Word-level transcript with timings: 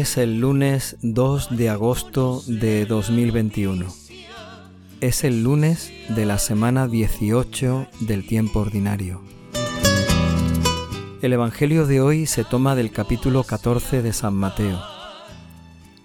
es 0.00 0.16
el 0.16 0.40
lunes 0.40 0.96
2 1.02 1.58
de 1.58 1.68
agosto 1.68 2.42
de 2.46 2.86
2021. 2.86 3.86
Es 5.02 5.24
el 5.24 5.42
lunes 5.44 5.92
de 6.08 6.24
la 6.24 6.38
semana 6.38 6.88
18 6.88 7.86
del 8.00 8.26
tiempo 8.26 8.60
ordinario. 8.60 9.20
El 11.20 11.34
Evangelio 11.34 11.86
de 11.86 12.00
hoy 12.00 12.24
se 12.24 12.44
toma 12.44 12.74
del 12.76 12.92
capítulo 12.92 13.44
14 13.44 14.00
de 14.00 14.14
San 14.14 14.34
Mateo. 14.34 14.80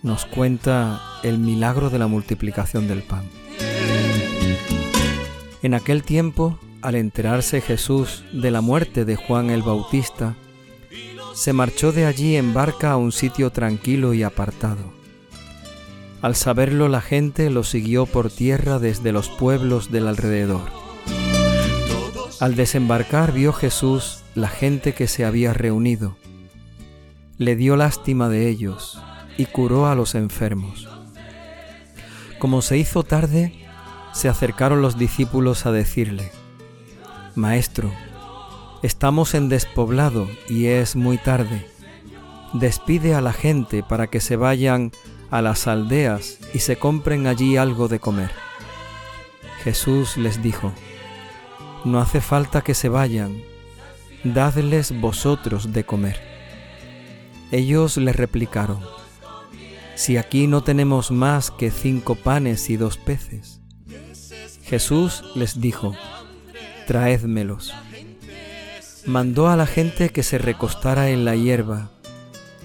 Nos 0.04 0.26
cuenta 0.26 1.02
el 1.24 1.40
milagro 1.40 1.90
de 1.90 1.98
la 1.98 2.08
multiplicación 2.08 2.90
del 2.90 3.02
pan. 3.02 3.24
En 5.64 5.74
aquel 5.74 6.04
tiempo, 6.04 6.60
al 6.82 6.96
enterarse 6.96 7.62
Jesús 7.62 8.26
de 8.34 8.52
la 8.52 8.60
muerte 8.60 9.06
de 9.06 9.16
Juan 9.16 9.50
el 9.52 9.64
Bautista, 9.64 10.36
se 11.36 11.52
marchó 11.52 11.92
de 11.92 12.06
allí 12.06 12.38
en 12.38 12.54
barca 12.54 12.92
a 12.92 12.98
un 12.98 13.12
sitio 13.12 13.52
tranquilo 13.52 14.14
y 14.14 14.24
apartado. 14.24 14.94
Al 16.22 16.34
saberlo 16.34 16.88
la 16.88 17.02
gente 17.02 17.50
lo 17.50 17.64
siguió 17.64 18.06
por 18.06 18.32
tierra 18.32 18.80
desde 18.80 19.12
los 19.12 19.30
pueblos 19.30 19.92
del 19.92 20.08
alrededor. 20.08 20.72
Al 22.40 22.56
desembarcar 22.56 23.34
vio 23.34 23.52
Jesús 23.52 24.24
la 24.34 24.48
gente 24.48 24.94
que 24.94 25.08
se 25.08 25.26
había 25.26 25.54
reunido. 25.54 26.18
Le 27.38 27.58
dio 27.58 27.76
lástima 27.76 28.30
de 28.30 28.48
ellos 28.48 29.02
y 29.38 29.46
curó 29.46 29.88
a 29.88 29.96
los 29.96 30.16
enfermos. 30.16 30.88
Como 32.40 32.62
se 32.62 32.78
hizo 32.78 33.04
tarde, 33.04 33.54
se 34.14 34.30
acercaron 34.30 34.82
los 34.82 34.98
discípulos 34.98 35.66
a 35.66 35.74
decirle, 35.74 36.32
Maestro, 37.36 37.92
Estamos 38.86 39.34
en 39.34 39.50
despoblado 39.50 40.30
y 40.48 40.68
es 40.68 40.96
muy 40.96 41.18
tarde. 41.18 41.66
Despide 42.54 43.16
a 43.16 43.22
la 43.22 43.34
gente 43.34 43.82
para 43.82 44.12
que 44.12 44.20
se 44.22 44.36
vayan 44.36 44.92
a 45.32 45.42
las 45.42 45.66
aldeas 45.66 46.38
y 46.54 46.60
se 46.60 46.76
compren 46.76 47.26
allí 47.26 47.58
algo 47.58 47.88
de 47.88 48.00
comer. 48.00 48.30
Jesús 49.64 50.18
les 50.18 50.44
dijo, 50.44 50.72
No 51.84 52.00
hace 52.00 52.22
falta 52.22 52.62
que 52.62 52.76
se 52.76 52.88
vayan, 52.88 53.42
dadles 54.24 55.02
vosotros 55.02 55.74
de 55.74 55.84
comer. 55.84 56.22
Ellos 57.52 57.98
le 57.98 58.14
replicaron, 58.14 58.82
Si 59.96 60.18
aquí 60.18 60.46
no 60.46 60.62
tenemos 60.62 61.10
más 61.10 61.50
que 61.50 61.72
cinco 61.72 62.14
panes 62.14 62.70
y 62.70 62.78
dos 62.78 62.98
peces. 62.98 63.62
Jesús 64.62 65.24
les 65.34 65.60
dijo, 65.60 65.96
Traédmelos 66.86 67.74
mandó 69.06 69.48
a 69.48 69.56
la 69.56 69.68
gente 69.68 70.10
que 70.10 70.24
se 70.24 70.38
recostara 70.38 71.10
en 71.10 71.26
la 71.26 71.36
hierba, 71.36 71.92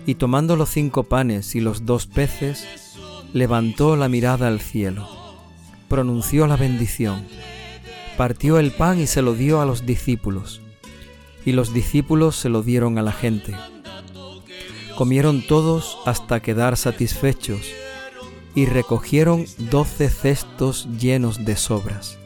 y 0.07 0.15
tomando 0.15 0.57
los 0.57 0.71
cinco 0.71 1.05
panes 1.05 1.55
y 1.55 1.61
los 1.61 1.85
dos 1.85 2.07
peces, 2.07 2.67
levantó 3.33 3.97
la 3.97 4.09
mirada 4.09 4.49
al 4.49 4.61
cielo, 4.61 5.09
pronunció 5.89 6.47
la 6.47 6.57
bendición, 6.57 7.27
partió 8.17 8.59
el 8.59 8.71
pan 8.71 8.99
y 8.99 9.07
se 9.07 9.23
lo 9.23 9.35
dio 9.35 9.61
a 9.61 9.67
los 9.67 9.85
discípulos, 9.85 10.63
y 11.45 11.53
los 11.53 11.73
discípulos 11.75 12.37
se 12.37 12.49
lo 12.49 12.63
dieron 12.63 12.99
a 12.99 13.03
la 13.03 13.13
gente. 13.13 13.55
Comieron 14.97 15.47
todos 15.47 15.99
hasta 16.07 16.41
quedar 16.41 16.77
satisfechos, 16.77 17.61
y 18.55 18.67
recogieron 18.67 19.47
doce 19.59 20.09
cestos 20.11 20.89
llenos 20.99 21.45
de 21.45 21.57
sobras. 21.57 22.19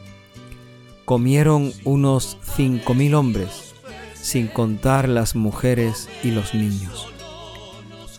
Comieron 1.05 1.71
unos 1.83 2.37
cinco 2.55 2.95
mil 2.95 3.13
hombres, 3.13 3.74
sin 4.25 4.47
contar 4.47 5.07
las 5.07 5.35
mujeres 5.35 6.09
y 6.23 6.31
los 6.31 6.55
niños. 6.55 7.07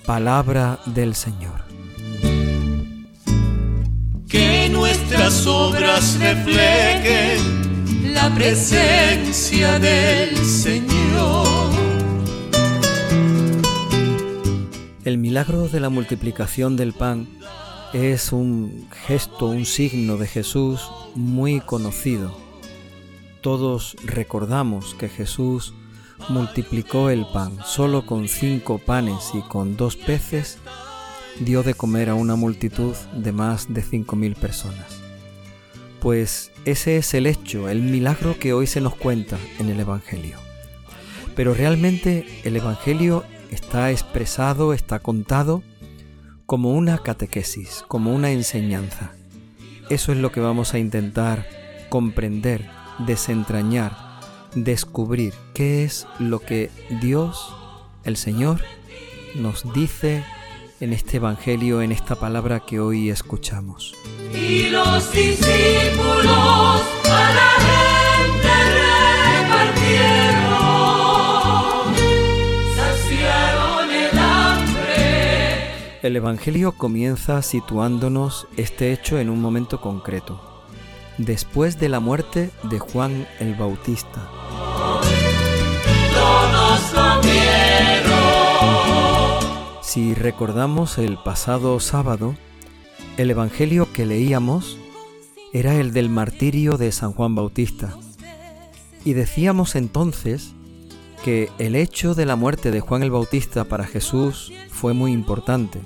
Palabra 0.04 0.78
del 0.86 1.16
Señor. 1.16 1.64
Que 4.28 4.68
nuestras 4.70 5.44
obras 5.48 6.16
reflejen 6.20 8.14
la 8.14 8.32
presencia 8.32 9.80
del 9.80 10.36
Señor. 10.36 11.72
El 15.04 15.18
milagro 15.18 15.66
de 15.66 15.80
la 15.80 15.88
multiplicación 15.88 16.76
del 16.76 16.92
pan 16.92 17.26
es 17.92 18.30
un 18.30 18.88
gesto, 19.08 19.46
un 19.46 19.66
signo 19.66 20.18
de 20.18 20.28
Jesús 20.28 20.88
muy 21.16 21.60
conocido. 21.60 22.32
Todos 23.40 23.96
recordamos 24.04 24.94
que 24.94 25.08
Jesús 25.08 25.74
multiplicó 26.28 27.10
el 27.10 27.26
pan, 27.32 27.58
solo 27.64 28.06
con 28.06 28.28
cinco 28.28 28.78
panes 28.78 29.30
y 29.34 29.42
con 29.42 29.76
dos 29.76 29.96
peces, 29.96 30.58
dio 31.40 31.62
de 31.62 31.74
comer 31.74 32.08
a 32.08 32.14
una 32.14 32.36
multitud 32.36 32.94
de 33.14 33.32
más 33.32 33.72
de 33.72 33.82
cinco 33.82 34.16
mil 34.16 34.34
personas. 34.34 35.00
Pues 36.00 36.52
ese 36.64 36.96
es 36.96 37.14
el 37.14 37.26
hecho, 37.26 37.68
el 37.68 37.82
milagro 37.82 38.38
que 38.38 38.52
hoy 38.52 38.66
se 38.66 38.80
nos 38.80 38.94
cuenta 38.94 39.38
en 39.58 39.68
el 39.68 39.80
Evangelio. 39.80 40.38
Pero 41.34 41.54
realmente 41.54 42.26
el 42.44 42.56
Evangelio 42.56 43.24
está 43.50 43.90
expresado, 43.90 44.72
está 44.72 44.98
contado 45.00 45.62
como 46.46 46.72
una 46.72 46.98
catequesis, 46.98 47.84
como 47.88 48.14
una 48.14 48.30
enseñanza. 48.30 49.12
Eso 49.90 50.12
es 50.12 50.18
lo 50.18 50.32
que 50.32 50.40
vamos 50.40 50.74
a 50.74 50.78
intentar 50.78 51.46
comprender, 51.88 52.68
desentrañar 53.06 54.05
descubrir 54.56 55.34
qué 55.54 55.84
es 55.84 56.08
lo 56.18 56.40
que 56.40 56.70
Dios, 57.00 57.54
el 58.04 58.16
Señor, 58.16 58.62
nos 59.36 59.70
dice 59.74 60.24
en 60.80 60.92
este 60.92 61.18
Evangelio, 61.18 61.82
en 61.82 61.92
esta 61.92 62.16
palabra 62.16 62.60
que 62.60 62.80
hoy 62.80 63.10
escuchamos. 63.10 63.94
Y 64.34 64.70
los 64.70 65.12
discípulos 65.12 66.82
a 67.04 67.32
la 67.34 67.50
gente 67.66 68.48
repartieron, 69.44 70.34
saciaron 72.76 73.90
el 73.90 74.18
hambre. 74.18 75.70
El 76.02 76.16
Evangelio 76.16 76.72
comienza 76.72 77.42
situándonos 77.42 78.48
este 78.56 78.92
hecho 78.92 79.18
en 79.18 79.28
un 79.28 79.42
momento 79.42 79.82
concreto, 79.82 80.64
después 81.18 81.78
de 81.78 81.90
la 81.90 82.00
muerte 82.00 82.50
de 82.64 82.78
Juan 82.78 83.28
el 83.38 83.54
Bautista 83.54 84.30
si 89.96 90.12
recordamos 90.12 90.98
el 90.98 91.16
pasado 91.16 91.80
sábado, 91.80 92.34
el 93.16 93.30
Evangelio 93.30 93.90
que 93.94 94.04
leíamos 94.04 94.76
era 95.54 95.76
el 95.76 95.94
del 95.94 96.10
martirio 96.10 96.76
de 96.76 96.92
San 96.92 97.12
Juan 97.12 97.34
Bautista. 97.34 97.96
Y 99.06 99.14
decíamos 99.14 99.74
entonces 99.74 100.52
que 101.24 101.48
el 101.58 101.74
hecho 101.74 102.14
de 102.14 102.26
la 102.26 102.36
muerte 102.36 102.70
de 102.70 102.80
Juan 102.80 103.04
el 103.04 103.10
Bautista 103.10 103.64
para 103.64 103.86
Jesús 103.86 104.52
fue 104.68 104.92
muy 104.92 105.12
importante, 105.12 105.80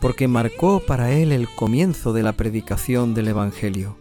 porque 0.00 0.26
marcó 0.26 0.80
para 0.80 1.12
él 1.12 1.30
el 1.30 1.48
comienzo 1.48 2.12
de 2.12 2.24
la 2.24 2.32
predicación 2.32 3.14
del 3.14 3.28
Evangelio. 3.28 3.96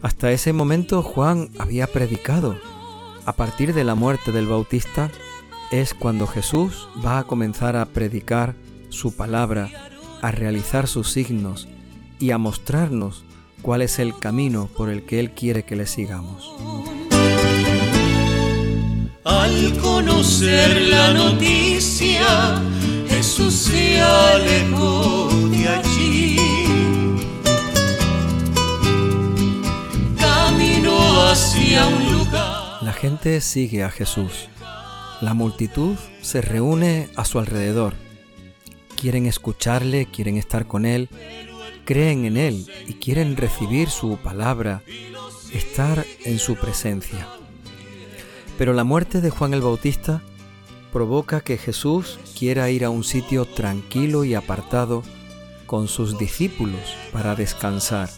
Hasta 0.00 0.32
ese 0.32 0.54
momento 0.54 1.02
Juan 1.02 1.50
había 1.58 1.86
predicado. 1.86 2.56
A 3.24 3.32
partir 3.34 3.72
de 3.72 3.84
la 3.84 3.94
muerte 3.94 4.32
del 4.32 4.48
Bautista, 4.48 5.10
es 5.70 5.94
cuando 5.94 6.26
Jesús 6.26 6.88
va 7.04 7.18
a 7.18 7.24
comenzar 7.24 7.76
a 7.76 7.86
predicar 7.86 8.56
su 8.88 9.14
palabra, 9.16 9.70
a 10.20 10.32
realizar 10.32 10.88
sus 10.88 11.10
signos 11.10 11.68
y 12.18 12.32
a 12.32 12.38
mostrarnos 12.38 13.24
cuál 13.62 13.82
es 13.82 14.00
el 14.00 14.18
camino 14.18 14.68
por 14.76 14.90
el 14.90 15.04
que 15.04 15.20
Él 15.20 15.30
quiere 15.30 15.64
que 15.64 15.76
le 15.76 15.86
sigamos. 15.86 16.52
Al 19.24 19.78
conocer 19.78 20.82
la 20.82 21.14
noticia, 21.14 22.60
Jesús 23.08 23.54
se 23.54 24.00
alejó 24.00 25.28
de 25.50 25.68
allí. 25.68 26.36
Caminó 30.18 31.22
hacia 31.28 31.86
un 31.86 32.11
gente 33.02 33.42
sigue 33.42 33.82
a 33.82 33.90
Jesús 33.90 34.48
la 35.22 35.34
multitud 35.34 35.96
se 36.20 36.42
reúne 36.42 37.08
a 37.14 37.24
su 37.24 37.38
alrededor. 37.38 37.94
Quieren 39.00 39.26
escucharle, 39.26 40.06
quieren 40.06 40.36
estar 40.36 40.66
con 40.66 40.84
él, 40.84 41.08
creen 41.84 42.24
en 42.24 42.36
él 42.36 42.66
y 42.88 42.94
quieren 42.94 43.36
recibir 43.36 43.88
su 43.88 44.16
palabra, 44.16 44.82
estar 45.52 46.04
en 46.24 46.40
su 46.40 46.56
presencia. 46.56 47.28
Pero 48.58 48.72
la 48.72 48.82
muerte 48.82 49.20
de 49.20 49.30
Juan 49.30 49.54
el 49.54 49.60
Bautista 49.60 50.22
provoca 50.92 51.40
que 51.40 51.56
Jesús 51.56 52.18
quiera 52.36 52.68
ir 52.70 52.84
a 52.84 52.90
un 52.90 53.04
sitio 53.04 53.44
tranquilo 53.44 54.24
y 54.24 54.34
apartado 54.34 55.04
con 55.66 55.86
sus 55.86 56.18
discípulos 56.18 56.96
para 57.12 57.36
descansar, 57.36 58.10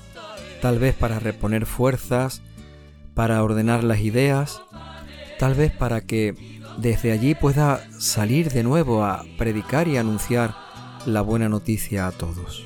tal 0.62 0.78
vez 0.78 0.94
para 0.94 1.18
reponer 1.18 1.66
fuerzas, 1.66 2.40
para 3.14 3.42
ordenar 3.42 3.84
las 3.84 4.00
ideas, 4.00 4.60
tal 5.38 5.54
vez 5.54 5.72
para 5.72 6.00
que 6.00 6.34
desde 6.78 7.12
allí 7.12 7.34
pueda 7.34 7.80
salir 7.98 8.50
de 8.50 8.62
nuevo 8.62 9.04
a 9.04 9.24
predicar 9.38 9.88
y 9.88 9.96
anunciar 9.96 10.54
la 11.06 11.20
buena 11.20 11.48
noticia 11.48 12.06
a 12.06 12.12
todos. 12.12 12.64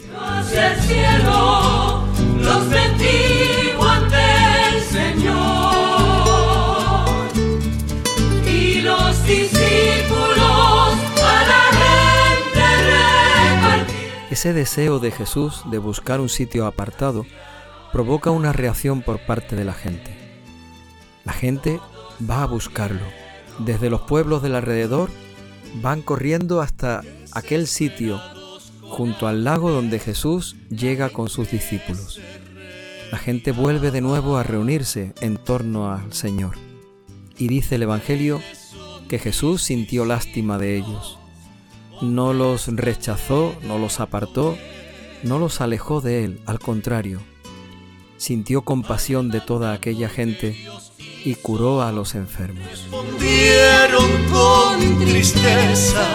Ese 14.31 14.53
deseo 14.53 15.01
de 15.01 15.11
Jesús 15.11 15.63
de 15.69 15.79
buscar 15.79 16.21
un 16.21 16.29
sitio 16.29 16.67
apartado 16.67 17.27
provoca 17.93 18.31
una 18.31 18.53
reacción 18.53 19.03
por 19.03 19.19
parte 19.19 19.57
de 19.57 19.65
la 19.65 19.73
gente. 19.73 20.28
La 21.29 21.35
gente 21.35 21.79
va 22.29 22.43
a 22.43 22.47
buscarlo. 22.47 23.03
Desde 23.59 23.91
los 23.91 24.01
pueblos 24.01 24.43
del 24.43 24.55
alrededor 24.55 25.11
van 25.83 26.01
corriendo 26.01 26.63
hasta 26.63 27.03
aquel 27.33 27.67
sitio 27.67 28.19
junto 28.81 29.27
al 29.29 29.45
lago 29.45 29.71
donde 29.71 29.99
Jesús 29.99 30.57
llega 30.71 31.11
con 31.11 31.29
sus 31.29 31.51
discípulos. 31.51 32.19
La 33.13 33.19
gente 33.19 33.53
vuelve 33.53 33.91
de 33.91 34.01
nuevo 34.01 34.39
a 34.39 34.43
reunirse 34.43 35.13
en 35.21 35.37
torno 35.37 35.93
al 35.93 36.15
Señor. 36.15 36.57
Y 37.37 37.49
dice 37.49 37.75
el 37.75 37.83
Evangelio 37.83 38.41
que 39.11 39.19
Jesús 39.19 39.61
sintió 39.63 40.07
lástima 40.07 40.57
de 40.57 40.79
ellos. 40.79 41.19
No 42.01 42.33
los 42.33 42.69
rechazó, 42.69 43.55
no 43.65 43.77
los 43.77 44.01
apartó, 44.01 44.57
no 45.25 45.39
los 45.39 45.61
alejó 45.61 46.01
de 46.01 46.25
él, 46.25 46.41
al 46.47 46.59
contrario. 46.59 47.21
Sintió 48.17 48.63
compasión 48.63 49.31
de 49.31 49.43
toda 49.43 49.75
aquella 49.75 50.09
gente 50.09 50.57
y 51.25 51.35
curó 51.35 51.83
a 51.83 51.93
los 51.93 52.15
enfermos. 52.15 52.67
Respondieron 52.71 54.11
con 54.31 54.99
tristeza. 54.99 56.07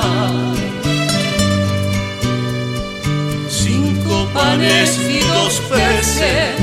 Cinco 3.50 4.28
panes 4.34 5.00
y 5.10 5.20
dos 5.28 5.62
peces, 5.70 6.58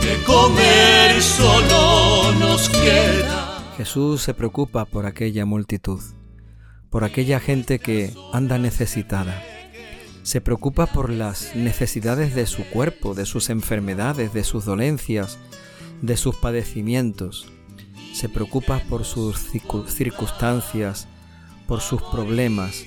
de 0.00 0.22
comer 0.24 1.22
solo 1.22 2.32
nos 2.38 2.68
queda. 2.68 3.62
Jesús 3.76 4.22
se 4.22 4.34
preocupa 4.34 4.84
por 4.86 5.06
aquella 5.06 5.44
multitud, 5.44 6.00
por 6.90 7.04
aquella 7.04 7.40
gente 7.40 7.78
que 7.78 8.14
anda 8.32 8.58
necesitada. 8.58 9.42
Se 10.22 10.40
preocupa 10.40 10.86
por 10.86 11.10
las 11.10 11.54
necesidades 11.54 12.34
de 12.34 12.46
su 12.46 12.64
cuerpo, 12.64 13.14
de 13.14 13.26
sus 13.26 13.50
enfermedades, 13.50 14.32
de 14.32 14.42
sus 14.42 14.64
dolencias, 14.64 15.38
de 16.02 16.16
sus 16.16 16.36
padecimientos. 16.36 17.46
Se 18.16 18.28
preocupa 18.30 18.80
por 18.88 19.04
sus 19.04 19.36
circu- 19.52 19.86
circunstancias, 19.86 21.06
por 21.68 21.82
sus 21.82 22.00
problemas. 22.00 22.82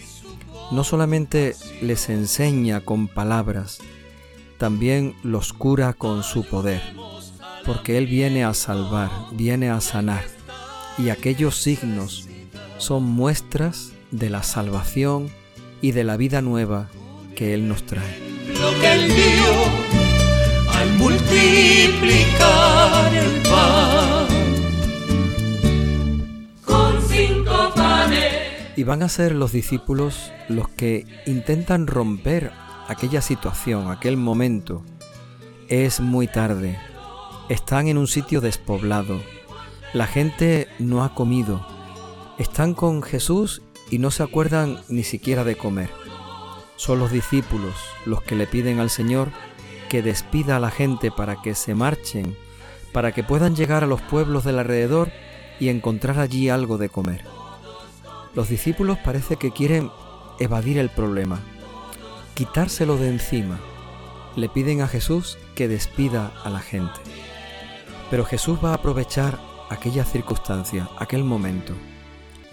No 0.71 0.83
solamente 0.83 1.55
les 1.83 2.09
enseña 2.09 2.81
con 2.81 3.07
palabras, 3.07 3.77
también 4.57 5.13
los 5.21 5.53
cura 5.53 5.93
con 5.93 6.23
su 6.23 6.45
poder, 6.45 6.81
porque 7.63 7.99
Él 7.99 8.07
viene 8.07 8.43
a 8.43 8.55
salvar, 8.55 9.11
viene 9.31 9.69
a 9.69 9.81
sanar, 9.81 10.23
y 10.97 11.09
aquellos 11.09 11.57
signos 11.57 12.27
son 12.79 13.03
muestras 13.03 13.91
de 14.09 14.31
la 14.31 14.41
salvación 14.41 15.29
y 15.79 15.91
de 15.91 16.05
la 16.05 16.17
vida 16.17 16.41
nueva 16.41 16.89
que 17.35 17.53
Él 17.53 17.67
nos 17.67 17.83
trae. 17.85 18.17
Lo 18.59 18.71
que 18.81 18.93
él 18.93 19.13
dio 19.13 19.53
al 20.73 20.89
multiplicar 20.97 23.13
el 23.13 23.41
pan. 23.43 24.08
Y 28.75 28.83
van 28.83 29.03
a 29.03 29.09
ser 29.09 29.33
los 29.33 29.51
discípulos 29.51 30.31
los 30.47 30.69
que 30.69 31.05
intentan 31.25 31.87
romper 31.87 32.51
aquella 32.87 33.21
situación, 33.21 33.91
aquel 33.91 34.17
momento. 34.17 34.83
Es 35.67 35.99
muy 35.99 36.27
tarde, 36.27 36.79
están 37.49 37.87
en 37.87 37.97
un 37.97 38.07
sitio 38.07 38.41
despoblado, 38.41 39.19
la 39.93 40.07
gente 40.07 40.67
no 40.79 41.03
ha 41.03 41.13
comido, 41.13 41.65
están 42.37 42.73
con 42.73 43.01
Jesús 43.01 43.61
y 43.89 43.97
no 43.97 44.11
se 44.11 44.23
acuerdan 44.23 44.79
ni 44.87 45.03
siquiera 45.03 45.43
de 45.43 45.55
comer. 45.55 45.89
Son 46.75 46.99
los 46.99 47.11
discípulos 47.11 47.73
los 48.05 48.21
que 48.21 48.35
le 48.35 48.47
piden 48.47 48.79
al 48.79 48.89
Señor 48.89 49.29
que 49.89 50.01
despida 50.01 50.57
a 50.57 50.59
la 50.59 50.71
gente 50.71 51.11
para 51.11 51.41
que 51.41 51.55
se 51.55 51.75
marchen, 51.75 52.37
para 52.93 53.11
que 53.11 53.23
puedan 53.23 53.55
llegar 53.55 53.83
a 53.83 53.87
los 53.87 54.01
pueblos 54.01 54.43
del 54.43 54.59
alrededor 54.59 55.11
y 55.59 55.69
encontrar 55.69 56.19
allí 56.19 56.49
algo 56.49 56.77
de 56.77 56.89
comer. 56.89 57.25
Los 58.35 58.49
discípulos 58.49 58.97
parece 59.03 59.37
que 59.37 59.51
quieren 59.51 59.89
evadir 60.39 60.77
el 60.77 60.89
problema, 60.89 61.39
quitárselo 62.35 62.97
de 62.97 63.09
encima. 63.09 63.59
Le 64.35 64.49
piden 64.49 64.81
a 64.81 64.87
Jesús 64.87 65.37
que 65.55 65.67
despida 65.67 66.31
a 66.43 66.49
la 66.49 66.59
gente. 66.59 66.99
Pero 68.09 68.25
Jesús 68.25 68.59
va 68.63 68.71
a 68.71 68.75
aprovechar 68.75 69.39
aquella 69.69 70.05
circunstancia, 70.05 70.89
aquel 70.97 71.23
momento. 71.23 71.73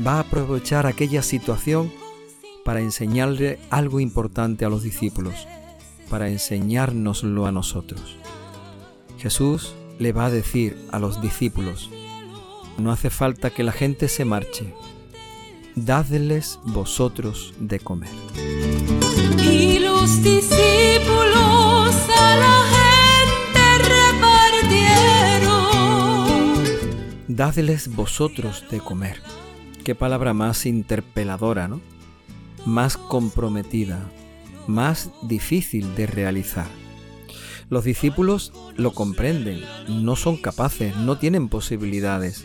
Va 0.05 0.15
a 0.15 0.21
aprovechar 0.21 0.87
aquella 0.87 1.23
situación 1.23 1.93
para 2.65 2.81
enseñarle 2.81 3.59
algo 3.71 4.01
importante 4.01 4.65
a 4.65 4.69
los 4.69 4.83
discípulos, 4.83 5.47
para 6.11 6.29
enseñárnoslo 6.29 7.47
a 7.47 7.53
nosotros. 7.53 8.17
Jesús 9.19 9.75
le 9.99 10.13
va 10.13 10.27
a 10.27 10.31
decir 10.31 10.77
a 10.91 10.99
los 10.99 11.23
discípulos, 11.23 11.91
no 12.77 12.93
hace 12.93 13.09
falta 13.09 13.51
que 13.51 13.63
la 13.63 13.73
gente 13.73 14.09
se 14.09 14.25
marche, 14.25 14.75
dadles 15.77 16.59
vosotros 16.65 17.55
de 17.61 17.79
comer. 17.79 18.11
Y 19.43 19.79
los 19.79 20.21
discípulos 20.23 21.95
a 22.19 22.37
la 22.37 22.65
gente 22.77 23.79
repartieron. 23.85 26.65
Dadles 27.29 27.95
vosotros 27.95 28.65
de 28.71 28.81
comer. 28.81 29.21
Qué 29.85 29.95
palabra 29.95 30.33
más 30.33 30.65
interpeladora, 30.67 31.69
¿no? 31.69 31.83
Más 32.65 32.97
comprometida, 32.97 34.11
más 34.67 35.11
difícil 35.23 35.95
de 35.95 36.07
realizar. 36.07 36.67
Los 37.69 37.85
discípulos 37.85 38.53
lo 38.77 38.93
comprenden, 38.93 39.61
no 39.89 40.15
son 40.17 40.39
capaces, 40.39 40.97
no 40.97 41.19
tienen 41.19 41.49
posibilidades. 41.49 42.45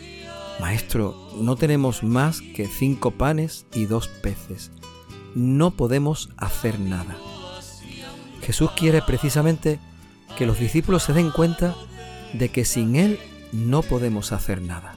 Maestro, 0.62 1.16
no 1.40 1.56
tenemos 1.56 2.04
más 2.04 2.40
que 2.40 2.68
cinco 2.68 3.10
panes 3.10 3.66
y 3.74 3.86
dos 3.86 4.06
peces. 4.06 4.70
No 5.34 5.72
podemos 5.72 6.28
hacer 6.36 6.78
nada. 6.78 7.16
Jesús 8.42 8.70
quiere 8.76 9.02
precisamente 9.02 9.80
que 10.38 10.46
los 10.46 10.60
discípulos 10.60 11.02
se 11.02 11.14
den 11.14 11.32
cuenta 11.32 11.74
de 12.32 12.50
que 12.50 12.64
sin 12.64 12.94
Él 12.94 13.18
no 13.50 13.82
podemos 13.82 14.30
hacer 14.30 14.62
nada. 14.62 14.94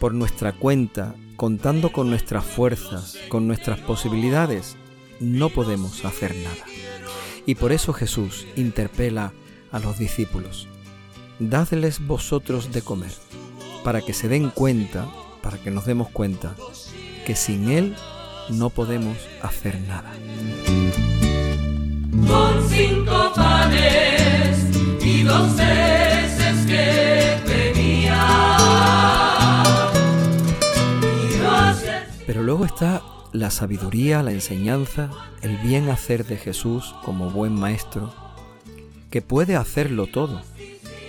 Por 0.00 0.14
nuestra 0.14 0.52
cuenta, 0.52 1.14
contando 1.36 1.92
con 1.92 2.10
nuestras 2.10 2.44
fuerzas, 2.44 3.16
con 3.28 3.46
nuestras 3.46 3.78
posibilidades, 3.78 4.74
no 5.20 5.48
podemos 5.50 6.04
hacer 6.04 6.34
nada. 6.34 6.66
Y 7.46 7.54
por 7.54 7.70
eso 7.70 7.92
Jesús 7.92 8.48
interpela 8.56 9.32
a 9.70 9.78
los 9.78 9.96
discípulos. 9.96 10.66
Dadles 11.38 12.04
vosotros 12.04 12.72
de 12.72 12.82
comer, 12.82 13.12
para 13.84 14.00
que 14.00 14.12
se 14.12 14.28
den 14.28 14.50
cuenta, 14.50 15.06
para 15.42 15.58
que 15.58 15.70
nos 15.70 15.86
demos 15.86 16.08
cuenta, 16.08 16.54
que 17.26 17.36
sin 17.36 17.70
Él 17.70 17.96
no 18.48 18.70
podemos 18.70 19.16
hacer 19.42 19.80
nada. 19.80 20.12
Con 22.26 22.68
cinco 22.68 23.32
panes 23.34 24.58
y 25.04 25.22
dos 25.22 25.50
peces 25.52 26.66
que 26.66 27.40
tenía. 27.46 28.26
Y 31.04 31.44
hacia 31.44 31.98
el 31.98 32.04
Pero 32.26 32.42
luego 32.42 32.64
está 32.64 33.02
la 33.32 33.50
sabiduría, 33.50 34.22
la 34.22 34.32
enseñanza, 34.32 35.10
el 35.40 35.56
bien 35.58 35.88
hacer 35.88 36.26
de 36.26 36.36
Jesús 36.36 36.94
como 37.04 37.30
buen 37.30 37.54
maestro, 37.54 38.12
que 39.10 39.22
puede 39.22 39.56
hacerlo 39.56 40.06
todo. 40.06 40.42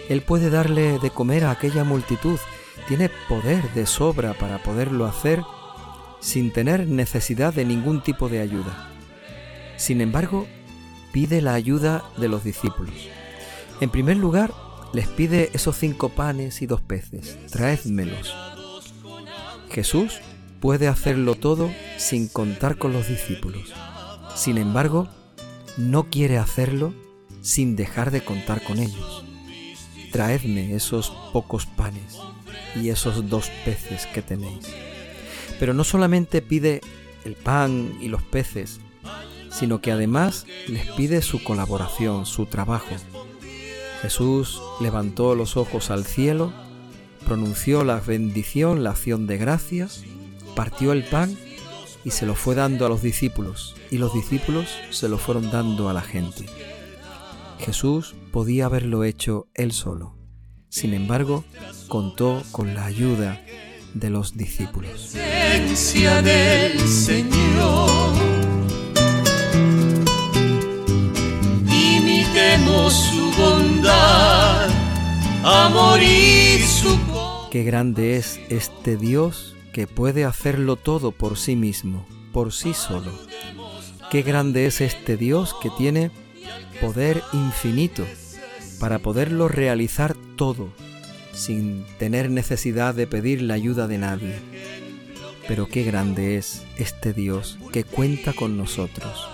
Él 0.09 0.21
puede 0.21 0.49
darle 0.49 0.99
de 0.99 1.09
comer 1.09 1.45
a 1.45 1.51
aquella 1.51 1.83
multitud, 1.83 2.37
tiene 2.83 3.09
poder 3.27 3.73
de 3.73 3.85
sobra 3.85 4.33
para 4.33 4.61
poderlo 4.61 5.05
hacer 5.05 5.41
sin 6.19 6.51
tener 6.51 6.87
necesidad 6.87 7.53
de 7.53 7.65
ningún 7.65 8.01
tipo 8.01 8.29
de 8.29 8.39
ayuda. 8.39 8.89
Sin 9.77 10.01
embargo, 10.01 10.47
pide 11.11 11.41
la 11.41 11.53
ayuda 11.53 12.03
de 12.17 12.27
los 12.27 12.43
discípulos. 12.43 12.95
En 13.81 13.89
primer 13.89 14.17
lugar, 14.17 14.53
les 14.93 15.07
pide 15.07 15.49
esos 15.53 15.75
cinco 15.75 16.09
panes 16.09 16.61
y 16.61 16.67
dos 16.67 16.81
peces, 16.81 17.37
traédmelos. 17.51 18.33
Jesús 19.69 20.19
puede 20.59 20.87
hacerlo 20.87 21.35
todo 21.35 21.71
sin 21.97 22.27
contar 22.27 22.77
con 22.77 22.93
los 22.93 23.07
discípulos. 23.07 23.73
Sin 24.35 24.57
embargo, 24.57 25.09
no 25.77 26.09
quiere 26.09 26.37
hacerlo 26.37 26.93
sin 27.41 27.75
dejar 27.75 28.11
de 28.11 28.23
contar 28.23 28.63
con 28.63 28.79
ellos. 28.79 29.25
Traedme 30.13 30.75
esos 30.75 31.11
pocos 31.33 31.65
panes 31.65 32.19
y 32.79 32.89
esos 32.89 33.29
dos 33.29 33.49
peces 33.65 34.05
que 34.05 34.21
tenéis. 34.21 34.67
Pero 35.59 35.73
no 35.73 35.83
solamente 35.83 36.41
pide 36.41 36.81
el 37.25 37.33
pan 37.35 37.97
y 37.99 38.09
los 38.09 38.21
peces, 38.23 38.79
sino 39.51 39.81
que 39.81 39.91
además 39.91 40.45
les 40.67 40.87
pide 40.91 41.21
su 41.23 41.43
colaboración, 41.43 42.27
su 42.27 42.45
trabajo. 42.45 42.95
Jesús 44.03 44.61
levantó 44.79 45.33
los 45.33 45.57
ojos 45.57 45.89
al 45.89 46.05
cielo, 46.05 46.53
pronunció 47.25 47.83
la 47.83 47.99
bendición, 47.99 48.83
la 48.83 48.91
acción 48.91 49.25
de 49.25 49.37
gracias, 49.37 50.03
partió 50.55 50.91
el 50.91 51.03
pan 51.03 51.35
y 52.05 52.11
se 52.11 52.27
lo 52.27 52.35
fue 52.35 52.53
dando 52.53 52.85
a 52.85 52.89
los 52.89 53.01
discípulos, 53.01 53.75
y 53.89 53.97
los 53.97 54.13
discípulos 54.13 54.69
se 54.91 55.09
lo 55.09 55.17
fueron 55.17 55.49
dando 55.49 55.89
a 55.89 55.93
la 55.93 56.01
gente. 56.01 56.45
Jesús 57.59 58.15
podía 58.31 58.65
haberlo 58.65 59.03
hecho 59.03 59.47
él 59.53 59.71
solo. 59.71 60.15
Sin 60.69 60.93
embargo, 60.93 61.43
contó 61.87 62.41
con 62.51 62.73
la 62.73 62.85
ayuda 62.85 63.41
de 63.93 64.09
los 64.09 64.35
discípulos. 64.35 65.13
del 65.13 66.79
Señor. 66.87 68.13
Imitemos 71.67 72.93
su 72.93 73.31
bondad, 73.37 74.69
amor 75.43 76.01
y 76.01 76.59
su 76.63 76.97
Qué 77.53 77.63
grande 77.63 78.17
es 78.17 78.39
este 78.49 78.97
Dios 78.97 79.55
que 79.73 79.85
puede 79.85 80.25
hacerlo 80.25 80.75
todo 80.75 81.11
por 81.11 81.37
sí 81.37 81.55
mismo, 81.55 82.07
por 82.31 82.51
sí 82.51 82.73
solo. 82.73 83.11
Qué 84.09 84.23
grande 84.23 84.65
es 84.65 84.81
este 84.81 85.17
Dios 85.17 85.55
que 85.61 85.69
tiene 85.69 86.09
poder 86.83 87.23
infinito 87.31 88.05
para 88.77 88.99
poderlo 88.99 89.47
realizar 89.47 90.17
todo 90.35 90.67
sin 91.31 91.85
tener 91.97 92.29
necesidad 92.29 92.93
de 92.93 93.07
pedir 93.07 93.41
la 93.41 93.53
ayuda 93.53 93.87
de 93.87 93.97
nadie. 93.97 94.35
Pero 95.47 95.69
qué 95.69 95.83
grande 95.85 96.35
es 96.35 96.65
este 96.77 97.13
Dios 97.13 97.57
que 97.71 97.85
cuenta 97.85 98.33
con 98.33 98.57
nosotros. 98.57 99.29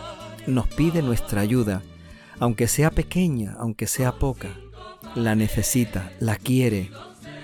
Nos 0.46 0.68
pide 0.68 1.02
nuestra 1.02 1.42
ayuda, 1.42 1.82
aunque 2.40 2.68
sea 2.68 2.92
pequeña, 2.92 3.56
aunque 3.58 3.88
sea 3.88 4.12
poca. 4.12 4.50
La 5.16 5.34
necesita, 5.34 6.12
la 6.20 6.36
quiere, 6.36 6.92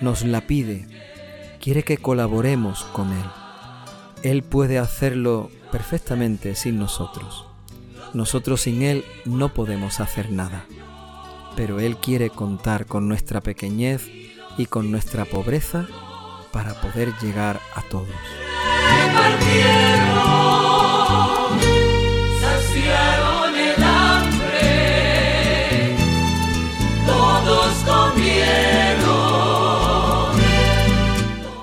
nos 0.02 0.24
la 0.24 0.42
pide. 0.42 0.88
Quiere 1.60 1.82
que 1.82 1.98
colaboremos 1.98 2.84
con 2.94 3.12
Él. 3.12 3.26
Él 4.22 4.44
puede 4.44 4.78
hacerlo 4.78 5.50
perfectamente 5.72 6.54
sin 6.54 6.78
nosotros. 6.78 7.55
Nosotros 8.16 8.62
sin 8.62 8.82
Él 8.82 9.04
no 9.26 9.50
podemos 9.50 10.00
hacer 10.00 10.32
nada. 10.32 10.66
Pero 11.58 11.82
Él 11.82 11.98
quiere 11.98 12.30
contar 12.30 12.86
con 12.86 13.10
nuestra 13.10 13.42
pequeñez 13.42 14.08
y 14.58 14.68
con 14.68 14.90
nuestra 14.90 15.26
pobreza 15.26 15.86
para 16.54 16.80
poder 16.80 17.12
llegar 17.22 17.60
a 17.76 17.82
todos. 17.82 18.08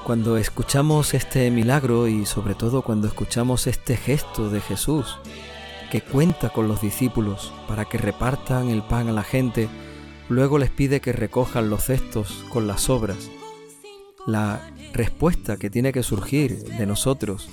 Cuando 0.04 0.36
escuchamos 0.36 1.14
este 1.14 1.50
milagro 1.50 2.08
y 2.08 2.26
sobre 2.26 2.54
todo 2.54 2.82
cuando 2.82 3.08
escuchamos 3.08 3.66
este 3.66 3.96
gesto 3.96 4.50
de 4.50 4.60
Jesús, 4.60 5.16
que 5.92 6.00
cuenta 6.00 6.48
con 6.48 6.66
los 6.66 6.80
discípulos 6.80 7.52
para 7.68 7.84
que 7.84 7.98
repartan 7.98 8.68
el 8.68 8.82
pan 8.82 9.08
a 9.08 9.12
la 9.12 9.22
gente, 9.22 9.68
Luego 10.32 10.56
les 10.56 10.70
pide 10.70 11.02
que 11.02 11.12
recojan 11.12 11.68
los 11.68 11.84
cestos 11.84 12.46
con 12.48 12.66
las 12.66 12.88
obras. 12.88 13.30
La 14.26 14.72
respuesta 14.94 15.58
que 15.58 15.68
tiene 15.68 15.92
que 15.92 16.02
surgir 16.02 16.64
de 16.64 16.86
nosotros 16.86 17.50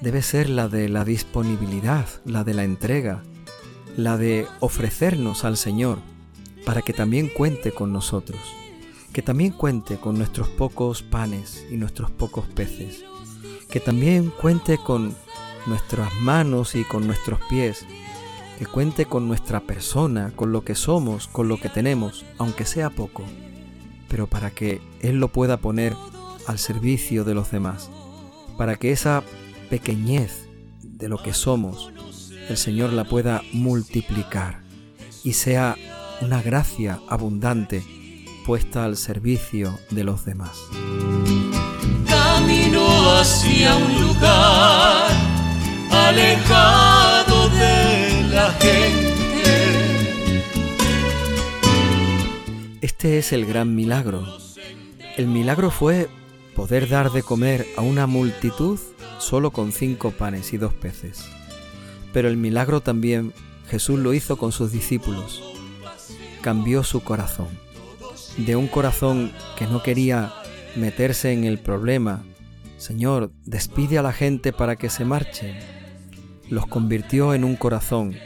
debe 0.00 0.20
ser 0.20 0.48
la 0.48 0.66
de 0.66 0.88
la 0.88 1.04
disponibilidad, 1.04 2.08
la 2.24 2.42
de 2.42 2.54
la 2.54 2.64
entrega, 2.64 3.22
la 3.96 4.16
de 4.16 4.48
ofrecernos 4.58 5.44
al 5.44 5.56
Señor 5.56 5.98
para 6.66 6.82
que 6.82 6.92
también 6.92 7.28
cuente 7.28 7.70
con 7.70 7.92
nosotros, 7.92 8.40
que 9.12 9.22
también 9.22 9.52
cuente 9.52 9.96
con 9.98 10.18
nuestros 10.18 10.48
pocos 10.48 11.04
panes 11.04 11.64
y 11.70 11.76
nuestros 11.76 12.10
pocos 12.10 12.46
peces, 12.48 13.04
que 13.70 13.78
también 13.78 14.30
cuente 14.30 14.78
con 14.78 15.14
nuestras 15.66 16.12
manos 16.20 16.74
y 16.74 16.84
con 16.84 17.06
nuestros 17.06 17.40
pies, 17.48 17.86
que 18.58 18.66
cuente 18.66 19.06
con 19.06 19.26
nuestra 19.26 19.60
persona, 19.60 20.32
con 20.36 20.52
lo 20.52 20.64
que 20.64 20.74
somos, 20.74 21.28
con 21.28 21.48
lo 21.48 21.58
que 21.58 21.68
tenemos, 21.68 22.24
aunque 22.38 22.64
sea 22.64 22.90
poco, 22.90 23.24
pero 24.08 24.26
para 24.26 24.50
que 24.50 24.80
Él 25.00 25.18
lo 25.18 25.28
pueda 25.28 25.58
poner 25.58 25.94
al 26.46 26.58
servicio 26.58 27.24
de 27.24 27.34
los 27.34 27.50
demás, 27.50 27.90
para 28.58 28.76
que 28.76 28.92
esa 28.92 29.22
pequeñez 29.70 30.46
de 30.82 31.08
lo 31.08 31.22
que 31.22 31.32
somos, 31.32 31.90
el 32.48 32.56
Señor 32.56 32.92
la 32.92 33.04
pueda 33.04 33.42
multiplicar 33.52 34.62
y 35.24 35.34
sea 35.34 35.76
una 36.20 36.42
gracia 36.42 37.00
abundante 37.08 37.82
puesta 38.44 38.84
al 38.84 38.96
servicio 38.96 39.78
de 39.90 40.04
los 40.04 40.24
demás. 40.24 40.58
Camino 42.06 43.12
hacia 43.12 43.76
un 43.76 44.00
lugar 44.08 45.29
alejado 46.10 47.48
de 47.50 48.10
este 52.80 53.18
es 53.18 53.32
el 53.32 53.46
gran 53.46 53.76
milagro. 53.76 54.26
El 55.16 55.28
milagro 55.28 55.70
fue 55.70 56.08
poder 56.56 56.88
dar 56.88 57.12
de 57.12 57.22
comer 57.22 57.64
a 57.76 57.82
una 57.82 58.08
multitud 58.08 58.80
solo 59.18 59.52
con 59.52 59.70
cinco 59.70 60.10
panes 60.10 60.52
y 60.52 60.56
dos 60.56 60.74
peces. 60.74 61.24
Pero 62.12 62.28
el 62.28 62.36
milagro 62.36 62.80
también 62.80 63.32
Jesús 63.68 64.00
lo 64.00 64.12
hizo 64.12 64.36
con 64.36 64.50
sus 64.50 64.72
discípulos. 64.72 65.42
Cambió 66.40 66.82
su 66.82 67.04
corazón. 67.04 67.48
De 68.36 68.56
un 68.56 68.66
corazón 68.66 69.30
que 69.56 69.66
no 69.66 69.82
quería 69.82 70.34
meterse 70.74 71.32
en 71.32 71.44
el 71.44 71.58
problema, 71.58 72.24
Señor, 72.78 73.30
despide 73.44 73.98
a 73.98 74.02
la 74.02 74.12
gente 74.12 74.52
para 74.52 74.76
que 74.76 74.90
se 74.90 75.04
marchen 75.04 75.79
los 76.50 76.66
convirtió 76.66 77.32
en 77.32 77.44
un 77.44 77.54
corazón, 77.54 78.16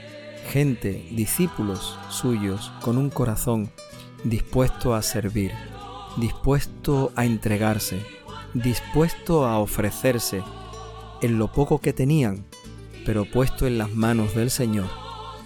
gente, 0.50 1.06
discípulos 1.12 1.98
suyos, 2.08 2.72
con 2.80 2.96
un 2.96 3.10
corazón 3.10 3.70
dispuesto 4.24 4.94
a 4.94 5.02
servir, 5.02 5.52
dispuesto 6.16 7.12
a 7.16 7.26
entregarse, 7.26 8.00
dispuesto 8.54 9.46
a 9.46 9.58
ofrecerse 9.58 10.42
en 11.20 11.38
lo 11.38 11.52
poco 11.52 11.80
que 11.80 11.92
tenían, 11.92 12.46
pero 13.04 13.26
puesto 13.26 13.66
en 13.66 13.76
las 13.76 13.92
manos 13.92 14.34
del 14.34 14.50
Señor, 14.50 14.88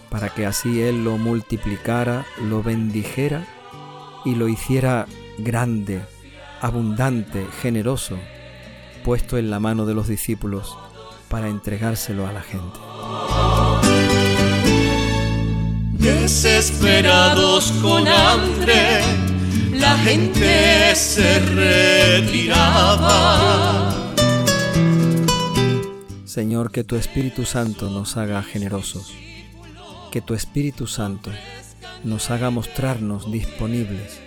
para 0.08 0.28
que 0.28 0.46
así 0.46 0.80
Él 0.80 1.02
lo 1.02 1.18
multiplicara, 1.18 2.26
lo 2.48 2.62
bendijera 2.62 3.44
y 4.24 4.36
lo 4.36 4.48
hiciera 4.48 5.06
grande, 5.38 6.00
abundante, 6.60 7.44
generoso, 7.60 8.16
puesto 9.04 9.36
en 9.36 9.50
la 9.50 9.58
mano 9.58 9.84
de 9.84 9.94
los 9.94 10.06
discípulos 10.06 10.78
para 11.28 11.48
entregárselo 11.48 12.26
a 12.26 12.32
la 12.32 12.42
gente. 12.42 12.78
Desesperados 15.98 17.72
con 17.82 18.06
hambre, 18.08 19.00
la 19.72 19.96
gente 19.98 20.94
se 20.94 21.38
retiraba. 22.20 23.08
Señor, 26.24 26.70
que 26.70 26.84
tu 26.84 26.96
Espíritu 26.96 27.44
Santo 27.44 27.90
nos 27.90 28.16
haga 28.16 28.42
generosos, 28.42 29.12
que 30.12 30.20
tu 30.20 30.34
Espíritu 30.34 30.86
Santo 30.86 31.30
nos 32.04 32.30
haga 32.30 32.50
mostrarnos 32.50 33.30
disponibles, 33.30 34.20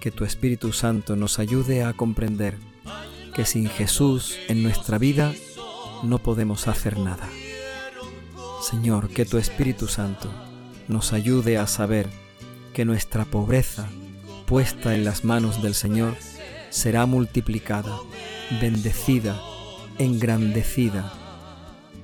que 0.00 0.10
tu 0.10 0.24
Espíritu 0.24 0.72
Santo 0.72 1.16
nos 1.16 1.38
ayude 1.38 1.82
a 1.82 1.92
comprender 1.92 2.58
que 3.34 3.44
sin 3.44 3.68
Jesús 3.68 4.36
en 4.48 4.62
nuestra 4.62 4.98
vida 4.98 5.32
no 6.02 6.18
podemos 6.18 6.68
hacer 6.68 6.98
nada. 6.98 7.28
Señor, 8.62 9.08
que 9.08 9.24
tu 9.24 9.38
Espíritu 9.38 9.88
Santo 9.88 10.30
nos 10.88 11.12
ayude 11.12 11.58
a 11.58 11.66
saber 11.66 12.08
que 12.72 12.84
nuestra 12.84 13.24
pobreza 13.24 13.88
puesta 14.46 14.94
en 14.94 15.04
las 15.04 15.24
manos 15.24 15.62
del 15.62 15.74
Señor 15.74 16.16
será 16.70 17.06
multiplicada, 17.06 17.96
bendecida, 18.60 19.40
engrandecida, 19.98 21.12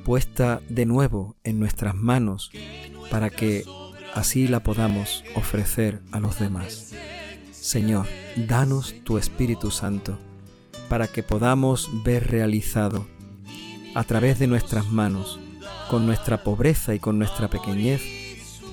puesta 0.05 0.61
de 0.69 0.87
nuevo 0.87 1.37
en 1.45 1.59
nuestras 1.59 1.95
manos 1.95 2.51
para 3.11 3.31
que 3.31 3.65
así 4.15 4.49
la 4.49 4.61
podamos 4.61 5.25
ofrecer 5.35 6.03
a 6.13 6.21
los 6.21 6.39
demás. 6.39 6.93
Señor, 7.53 8.07
danos 8.37 8.95
tu 9.05 9.19
Espíritu 9.19 9.71
Santo 9.71 10.19
para 10.89 11.09
que 11.09 11.23
podamos 11.23 11.91
ver 12.05 12.31
realizado 12.31 13.07
a 13.97 14.05
través 14.05 14.39
de 14.39 14.47
nuestras 14.47 14.91
manos, 14.91 15.41
con 15.89 16.05
nuestra 16.05 16.43
pobreza 16.43 16.95
y 16.95 16.99
con 16.99 17.19
nuestra 17.19 17.49
pequeñez, 17.49 18.03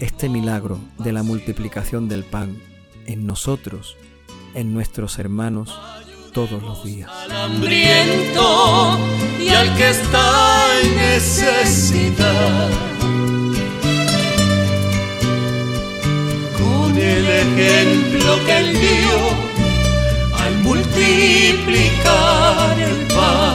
este 0.02 0.28
milagro 0.28 0.80
de 0.98 1.14
la 1.14 1.24
multiplicación 1.24 2.10
del 2.10 2.26
pan 2.26 2.62
en 3.06 3.26
nosotros, 3.26 3.96
en 4.54 4.74
nuestros 4.74 5.18
hermanos, 5.20 5.74
todos 6.34 6.62
los 6.62 6.84
días. 6.84 7.10
Al 7.10 7.32
hambriento 7.32 9.00
y 9.40 9.48
al 9.48 9.74
que 9.78 9.92
está 9.92 10.82
en 10.82 10.94
necesidad. 10.98 12.70
Con 16.58 16.98
el 16.98 17.26
ejemplo 17.30 18.46
que 18.46 18.58
él 18.58 18.74
dio 18.74 19.20
al 20.38 20.58
multiplicar 20.64 21.48
el 22.78 23.08
pan. 23.08 23.53